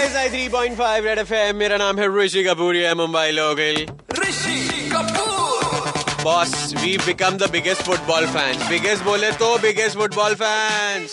93.5 0.00 1.00
red 1.04 1.18
FM 1.18 1.56
मेरा 1.56 1.76
नाम 1.76 1.98
है 1.98 2.06
ऋषि 2.16 2.42
कपूर 2.44 2.76
है 2.76 2.94
Mumbai 2.96 3.30
local. 3.30 3.76
Rishi 4.18 4.54
Kapoor. 4.92 6.22
Boss 6.22 6.54
we 6.76 6.96
become 7.06 7.36
the 7.38 7.50
biggest 7.52 7.82
football 7.86 8.26
fans 8.36 8.68
biggest 8.68 9.04
बोले 9.04 9.30
तो 9.42 9.56
biggest 9.58 9.98
football 9.98 10.34
fans 10.42 11.12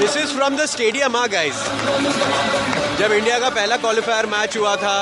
this 0.00 0.16
is 0.16 0.34
from 0.36 0.56
the 0.56 0.66
stadium 0.66 1.16
ah 1.16 1.26
guys 1.32 1.64
जब 3.00 3.12
India 3.12 3.38
का 3.38 3.48
पहला 3.50 3.76
क्वालिफायर 3.76 4.26
मैच 4.34 4.56
हुआ 4.56 4.76
था 4.76 4.96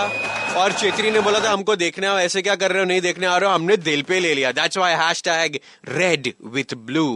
और 0.59 0.72
चेत्री 0.72 1.11
ने 1.11 1.20
बोला 1.20 1.40
था 1.45 1.50
हमको 1.50 1.75
देखने 1.77 2.06
आओ 2.06 2.18
ऐसे 2.18 2.43
क्या 2.43 2.54
कर 2.62 2.70
रहे 2.72 2.82
हो? 2.82 2.86
नहीं 2.88 3.00
देखने 3.00 3.27
आ 3.27 3.36
रहे 3.36 3.48
हो? 3.48 3.54
हमने 3.54 3.77
दिल 3.88 4.02
पे 4.08 4.20
ले 4.20 4.34
लिया। 4.34 4.52
That's 4.52 4.79
why 4.79 4.95
hashtag 5.04 5.58
red 5.88 6.32
with 6.54 6.75
blue 6.88 7.08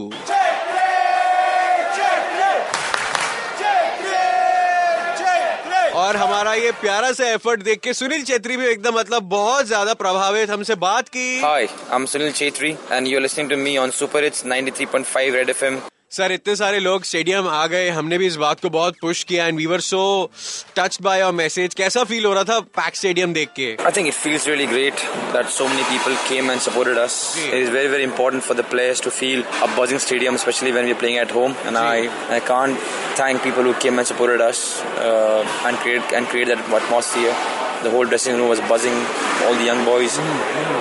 और 6.03 6.15
हमारा 6.17 6.53
ये 6.53 6.71
प्यारा 6.81 7.11
सा 7.13 7.27
एफर्ट 7.31 7.61
देख 7.63 7.79
के 7.79 7.93
सुनील 7.93 8.23
छेत्री 8.25 8.55
भी 8.57 8.65
एकदम 8.67 8.95
मतलब 8.97 9.23
बहुत 9.29 9.65
ज़्यादा 9.65 9.93
प्रभावित 9.93 10.49
हमसे 10.49 10.75
बात 10.83 11.09
की। 11.15 11.25
Hi, 11.41 11.67
I'm 11.95 12.07
Sunil 12.13 12.33
Chetri, 12.39 12.71
and 12.97 13.11
you're 13.11 13.21
listening 13.25 13.49
to 13.53 13.57
me 13.65 13.73
on 13.83 13.93
Super 13.99 14.23
Hits 14.25 14.43
93.5 14.53 15.35
Red 15.35 15.51
FM. 15.55 15.77
Sir 16.13 16.31
इतने 16.31 16.55
सारे 16.55 16.79
लोग 16.79 17.03
स्टेडियम 17.03 17.47
आ 17.47 17.65
गए 17.67 17.87
हमने 17.89 18.17
भी 18.17 18.25
इस 18.27 18.35
बात 18.37 18.59
को 18.61 18.69
बहुत 18.69 18.95
पुश 19.01 19.23
किया 19.29 19.45
and 19.45 19.57
we 19.57 19.65
were 19.65 19.79
so 19.81 20.01
touch 20.75 20.97
by 21.01 21.19
your 21.19 21.31
message 21.33 21.73
कैसा 21.73 22.03
फील 22.11 22.25
हो 22.25 22.33
रहा 22.33 22.43
था 22.49 22.59
पैक 22.77 22.95
स्टेडियम 22.95 23.33
देख 23.33 23.49
के? 23.55 23.69
I 23.85 23.91
think 23.97 24.07
it 24.07 24.13
feels 24.13 24.47
really 24.47 24.65
great 24.65 25.01
that 25.33 25.47
so 25.55 25.67
many 25.67 25.83
people 25.83 26.15
came 26.27 26.51
and 26.51 26.59
supported 26.61 26.97
us 26.97 27.15
it 27.45 27.53
is 27.53 27.71
very 27.71 27.87
very 27.87 28.03
important 28.03 28.43
for 28.43 28.57
the 28.57 28.65
players 28.71 29.01
to 29.03 29.09
feel 29.09 29.43
a 29.43 29.67
buzzing 29.79 29.99
stadium 29.99 30.37
specially 30.43 30.71
when 30.71 30.85
we 30.85 30.93
playing 31.01 31.17
at 31.19 31.33
home 31.35 31.55
and 31.65 31.77
I 31.77 32.07
I 32.31 32.39
can't 32.51 32.77
thank 33.19 33.41
people 33.43 33.65
who 33.67 33.73
came 33.81 33.99
and 33.99 34.07
supported 34.07 34.41
us 34.41 34.63
and 35.65 35.81
create 35.81 36.13
and 36.13 36.27
create 36.27 36.47
that 36.47 36.73
atmosphere 36.83 37.33
the 37.83 37.93
whole 37.93 38.07
dressing 38.07 38.37
room 38.37 38.49
was 38.49 38.59
buzzing 38.71 39.03
all 39.47 39.57
the 39.57 39.67
young 39.67 39.85
boys 39.85 40.19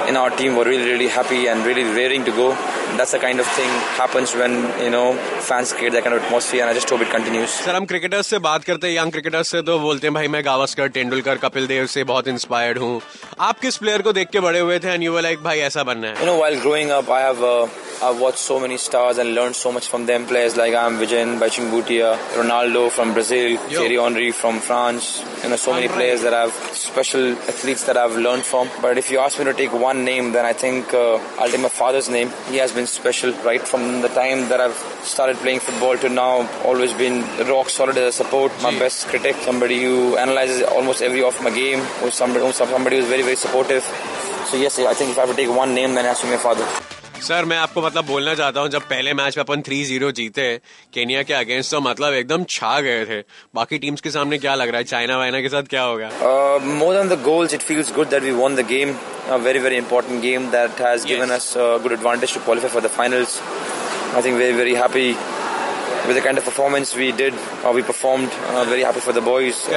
in 0.09 0.17
our 0.17 0.37
team 0.39 0.57
were 0.57 0.67
really 0.69 0.85
really 0.85 1.09
happy 1.17 1.45
and 1.45 1.67
really 1.67 1.85
raring 1.93 2.25
to 2.27 2.33
go 2.33 2.55
That's 2.97 3.13
the 3.13 3.19
kind 3.21 3.41
of 3.41 3.47
thing 3.59 3.71
happens 3.99 4.33
when 4.39 4.55
you 4.85 4.91
know 4.95 5.05
fans 5.49 5.73
create 5.73 5.95
that 5.95 6.05
kind 6.07 6.17
of 6.17 6.23
atmosphere, 6.25 6.63
and 6.63 6.71
I 6.71 6.75
just 6.79 6.91
hope 6.95 7.05
it 7.07 7.11
continues. 7.15 7.55
Sir 7.65 7.75
हम 7.77 7.87
cricketers 7.93 8.27
से 8.27 8.39
बात 8.47 8.65
करते 8.65 8.87
हैं 8.89 8.95
young 8.97 9.13
cricketers 9.13 9.49
से 9.51 9.63
तो 9.71 9.79
बोलते 9.79 10.07
हैं 10.07 10.15
भाई 10.15 10.29
मैं 10.35 10.45
गावस्कर 10.45 10.89
तेंदुलकर 10.99 11.39
कपिल 11.45 11.67
देव 11.67 11.87
से 11.95 12.05
बहुत 12.13 12.29
इंस्पायर्ड 12.29 12.79
हूँ 12.79 13.01
आप 13.49 13.61
किस 13.61 13.77
प्लेयर 13.85 14.03
को 14.03 14.13
देख 14.19 14.31
के 14.33 14.41
बड़े 14.49 14.61
हुए 14.61 14.79
थे 14.85 14.93
एंड 14.93 15.03
यू 15.03 15.13
वर 15.15 15.23
लाइक 15.23 15.43
भाई 15.43 15.59
ऐसा 15.71 15.83
बनना 15.93 16.09
है 16.09 16.21
You 16.21 16.31
know, 16.31 16.37
while 16.43 16.61
growing 16.67 16.93
up, 16.99 17.11
I 17.19 17.21
have 17.29 17.43
uh, 17.53 17.67
I've 18.03 18.19
watched 18.19 18.39
so 18.39 18.59
many 18.59 18.79
stars 18.79 19.19
and 19.19 19.33
learned 19.33 19.55
so 19.55 19.71
much 19.71 19.87
from 19.87 20.07
them. 20.07 20.27
Players 20.27 20.57
like 20.57 20.75
I'm 20.75 20.99
Vijayan, 20.99 21.39
Bhutia, 21.39 22.17
Ronaldo 22.35 22.91
from 22.91 23.15
Brazil, 23.15 23.51
Yo. 23.51 23.59
Thierry 23.69 23.95
Henry 23.95 24.33
from 24.33 24.59
France. 24.59 25.23
You 25.45 25.51
know, 25.51 25.55
so 25.55 25.73
many 25.73 25.87
players 25.87 26.23
that 26.23 26.35
I've 26.35 26.53
special 26.53 27.31
athletes 27.53 27.85
that 27.85 27.97
I've 27.97 28.17
learned 28.17 28.43
from. 28.43 28.69
But 28.81 28.99
if 28.99 29.13
you 29.13 29.21
ask 29.21 29.39
me 29.39 29.45
to 29.45 29.55
take 29.55 29.73
one 29.73 30.05
name, 30.05 30.33
then 30.33 30.45
I 30.45 30.53
think 30.53 30.93
uh, 30.93 31.15
I'll 31.39 31.49
take 31.49 31.61
my 31.61 31.69
father's 31.69 32.09
name. 32.09 32.33
He 32.51 32.57
has 32.57 32.73
been 32.73 32.89
special 32.89 33.31
right 33.45 33.63
from 33.63 34.01
the 34.01 34.09
time 34.09 34.49
that 34.49 34.61
I've 34.61 34.75
started 35.05 35.37
playing 35.37 35.61
football 35.61 35.97
to 35.99 36.09
now. 36.09 36.49
Always 36.65 36.93
been 36.95 37.23
rock 37.47 37.71
solid 37.71 37.97
as 37.99 38.15
a 38.15 38.25
support. 38.25 38.51
My 38.63 38.73
Gee. 38.73 38.81
best 38.81 39.07
critic, 39.07 39.37
somebody 39.43 39.81
who 39.81 40.17
analyzes 40.17 40.63
almost 40.65 41.03
every 41.03 41.23
off 41.23 41.41
my 41.41 41.51
game, 41.51 41.79
who's 42.01 42.15
somebody, 42.15 42.45
who's 42.45 42.57
somebody 42.57 42.97
who's 42.97 43.07
very 43.07 43.23
very 43.23 43.37
supportive. 43.37 43.85
So 44.51 44.57
yes, 44.57 44.81
I 44.81 44.93
think 44.93 45.13
if 45.13 45.19
I 45.19 45.21
have 45.21 45.31
to 45.31 45.37
take 45.37 45.55
one 45.57 45.73
name, 45.73 45.95
then 45.95 46.05
it 46.05 46.09
has 46.09 46.19
to 46.23 46.27
be 46.27 46.33
my 46.33 46.39
father. 46.39 46.67
Sir 47.23 47.45
मैं 47.45 47.57
आपको 47.57 47.83
मतलब 47.83 48.07
बोलना 48.07 48.35
चाहता 48.35 48.61
हूँ 48.61 48.69
जब 48.69 48.83
पहले 48.91 49.13
match 49.15 49.37
में 49.37 49.43
अपन 49.45 49.61
थ्री 49.67 49.83
ज़ीरो 49.85 50.11
जीते 50.13 50.47
केनिया 50.95 51.23
के 51.23 51.35
अगेंस्ट 51.35 51.71
तो 51.71 51.81
मतलब 51.81 52.15
एकदम 52.15 52.45
छा 52.51 52.81
गए 52.81 53.05
थे। 53.07 53.19
बाकी 53.55 53.79
टीम्स 53.79 54.01
के 54.01 54.11
सामने 54.11 54.39
क्या 54.39 54.55
लग 54.55 54.69
रहा 54.69 54.79
है? 54.79 54.85
चाइना 54.85 55.19
वाइना 55.19 55.41
के 55.41 55.49
साथ 55.49 55.69
क्या 55.71 55.83
होगा? 55.83 56.09
More 56.81 56.95
than 56.95 57.09
the 57.09 57.21
goals 57.23 57.55
it 57.55 57.63
feels 57.69 57.93
good 57.95 58.09
that 58.11 58.23
we 58.23 58.31
won 58.41 58.57
the 58.57 58.67
game 58.69 58.95
a 59.29 59.37
very 59.45 59.59
very 59.59 59.77
important 59.77 60.21
game 60.23 60.47
that 60.51 60.81
has 60.87 61.07
given 61.07 61.31
us 61.37 61.53
good 61.57 61.93
advantage 61.93 62.35
to 62.35 62.41
qualify 62.45 62.71
for 62.71 62.83
the 62.83 62.91
finals 62.97 63.41
I 64.15 64.23
think 64.23 64.37
very 64.39 64.53
very 64.53 64.75
happy 64.75 65.09
with 66.07 66.17
the 66.17 66.23
kind 66.25 66.39
of 66.39 66.47
performance 66.47 66.97
we 66.97 67.11
did 67.23 67.35
we 67.67 67.83
performed 67.83 68.67
very 68.71 68.83
happy 68.83 69.01
for 69.01 69.15
the 69.15 69.23
boys 69.29 69.69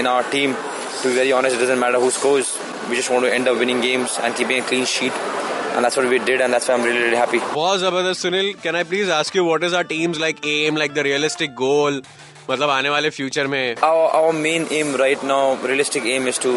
in 0.00 0.06
our 0.06 0.30
team 0.32 0.54
to 1.02 1.10
very 1.10 1.32
honest 1.32 1.56
it 1.56 1.62
doesn't 1.64 1.84
matter 1.84 2.02
who 2.04 2.10
scores 2.18 2.56
we 2.88 2.96
just 2.96 3.10
want 3.10 3.22
to 3.24 3.28
end 3.28 3.48
up 3.48 3.56
winning 3.56 3.82
games 3.82 4.18
and 4.20 4.34
keeping 4.36 4.62
a 4.62 4.68
clean 4.68 4.84
sheet 4.96 5.28
And 5.75 5.83
that's 5.83 5.97
what 5.97 6.07
we 6.07 6.19
did, 6.19 6.41
and 6.41 6.53
that's 6.53 6.69
why 6.69 6.75
I'm 6.75 6.83
really, 6.83 7.01
really 7.05 7.17
happy. 7.17 7.39
बहुत 7.53 7.79
जबरदस्त 7.79 8.21
Sunil 8.21 8.53
can 8.63 8.75
I 8.75 8.83
please 8.91 9.09
ask 9.11 9.35
you 9.35 9.45
what 9.45 9.63
is 9.63 9.73
our 9.73 9.83
teams 9.89 10.19
like 10.19 10.45
um 10.47 10.77
like 10.77 10.93
the 10.93 10.99
realistic 11.07 11.53
goal 11.63 12.01
मतलब 12.49 12.69
आने 12.69 12.89
वाले 12.89 13.09
future 13.09 13.47
में 13.53 13.75
Our, 13.89 14.07
our 14.19 14.33
main 14.41 14.67
aim 14.79 14.95
right 15.01 15.23
now, 15.29 15.43
realistic 15.69 16.09
aim, 16.15 16.27
is 16.31 16.39
to 16.47 16.51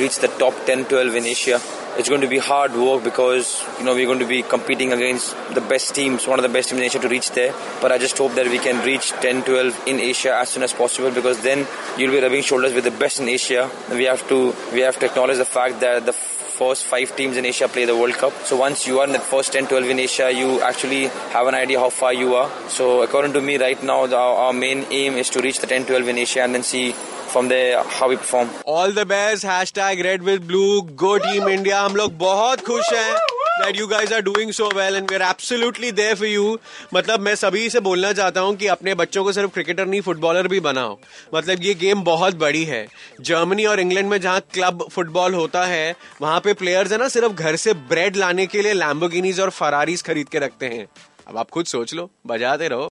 reach 0.00 0.18
the 0.24 0.30
top 0.42 0.64
10 0.70 0.84
12 0.92 1.18
in 1.20 1.28
Asia. 1.32 1.60
It's 2.00 2.08
going 2.12 2.24
to 2.24 2.30
be 2.32 2.38
hard 2.46 2.74
work 2.80 3.02
because 3.04 3.52
you 3.78 3.84
know 3.86 3.94
we're 3.98 4.08
going 4.10 4.20
to 4.22 4.28
be 4.32 4.40
competing 4.50 4.92
against 4.96 5.54
the 5.54 5.62
best 5.72 5.94
teams, 5.94 6.26
one 6.32 6.42
of 6.42 6.46
the 6.48 6.52
best 6.56 6.72
teams 6.72 6.82
in 6.82 6.86
Asia 6.88 7.00
to 7.04 7.08
reach 7.12 7.30
there. 7.38 7.54
But 7.84 7.94
I 7.96 7.98
just 8.06 8.22
hope 8.24 8.34
that 8.40 8.50
we 8.56 8.60
can 8.66 8.82
reach 8.88 9.12
10 9.26 9.42
12 9.48 9.80
in 9.94 10.02
Asia 10.08 10.34
as 10.40 10.56
soon 10.56 10.66
as 10.68 10.74
possible 10.82 11.14
because 11.20 11.40
then 11.46 11.64
you'll 11.96 12.16
be 12.16 12.20
rubbing 12.26 12.44
shoulders 12.50 12.76
with 12.80 12.90
the 12.90 12.94
best 13.04 13.24
in 13.24 13.32
Asia. 13.36 13.64
We 14.02 14.10
have 14.12 14.26
to 14.34 14.42
we 14.76 14.84
have 14.88 15.00
to 15.04 15.10
acknowledge 15.12 15.42
the 15.44 15.50
fact 15.56 15.80
that 15.86 16.10
the 16.10 16.16
first 16.62 16.84
five 16.84 17.14
teams 17.16 17.36
in 17.36 17.44
Asia 17.44 17.68
play 17.68 17.84
the 17.84 17.96
World 17.96 18.14
Cup. 18.14 18.32
So 18.44 18.56
once 18.56 18.86
you 18.86 19.00
are 19.00 19.06
in 19.06 19.12
the 19.12 19.20
first 19.20 19.52
10 19.52 19.66
12 19.66 19.90
in 19.90 19.98
Asia, 19.98 20.30
you 20.32 20.60
actually 20.62 21.06
have 21.36 21.46
an 21.46 21.54
idea 21.54 21.78
how 21.78 21.90
far 21.90 22.12
you 22.12 22.34
are. 22.34 22.50
So 22.68 23.02
according 23.02 23.32
to 23.34 23.40
me, 23.40 23.56
right 23.58 23.82
now, 23.82 24.06
the, 24.06 24.16
our, 24.16 24.34
our 24.46 24.52
main 24.52 24.86
aim 24.90 25.14
is 25.14 25.30
to 25.30 25.40
reach 25.40 25.60
the 25.60 25.66
10 25.66 25.86
12 25.86 26.08
in 26.08 26.18
Asia 26.18 26.42
and 26.42 26.54
then 26.54 26.62
see 26.62 26.92
from 27.28 27.48
there 27.48 27.82
how 27.84 28.08
we 28.08 28.16
perform. 28.16 28.48
All 28.68 28.94
the 28.94 29.06
best 29.08 29.44
hashtag 29.78 30.00
red 30.06 30.22
with 30.22 30.46
blue 30.46 30.80
go 31.02 31.16
team 31.26 31.48
India 31.48 31.80
हम 31.80 31.96
लोग 31.96 32.16
बहुत 32.18 32.60
खुश 32.66 32.92
हैं 32.92 33.31
That 33.53 33.79
guys 33.89 34.13
are 34.13 34.21
doing 34.21 34.51
so 34.51 34.69
well 34.75 34.95
and 34.95 35.09
we 35.09 35.15
are 35.15 35.21
absolutely 35.21 35.91
there 35.91 36.15
for 36.15 36.27
you 36.27 36.57
मतलब 36.93 37.19
मैं 37.19 37.35
सभी 37.35 37.69
से 37.69 37.79
बोलना 37.79 38.11
चाहता 38.13 38.41
हूँ 38.41 38.55
कि 38.55 38.67
अपने 38.67 38.95
बच्चों 38.95 39.23
को 39.23 39.31
सिर्फ़ 39.31 39.51
क्रिकेटर 39.51 39.85
नहीं 39.85 40.01
फुटबॉलर 40.01 40.47
भी 40.47 40.59
बनाओ। 40.59 40.97
मतलब 41.35 41.63
ये 41.63 41.73
गेम 41.73 42.01
बहुत 42.03 42.35
बड़ी 42.35 42.63
है। 42.63 42.87
जर्मनी 43.21 43.65
और 43.65 43.79
इंग्लैंड 43.79 44.09
में 44.09 44.19
जहाँ 44.21 44.41
क्लब 44.53 44.87
फुटबॉल 44.91 45.33
होता 45.33 45.65
है, 45.65 45.95
वहाँ 46.21 46.39
पे 46.39 46.53
प्लेयर्स 46.53 46.91
है 46.91 46.97
ना, 46.97 47.07
सिर्फ़ 47.07 47.33
घर 47.33 47.55
से 47.55 47.73
ब्रेड 47.73 48.15
लाने 48.15 48.47
के 48.47 48.61
लिए 48.61 48.73
लैम्बोगिनीज 48.73 49.39
और 49.39 49.49
फरारीज 49.49 50.01
खरीद 50.01 50.29
के 50.29 50.39
रखते 50.39 50.65
हैं। 50.65 50.87
अब 51.27 51.37
आप 51.37 51.49
खुद 51.49 51.65
सोच 51.65 51.93
लो, 51.93 52.09
बजाते 52.27 52.67
रहो। 52.67 52.89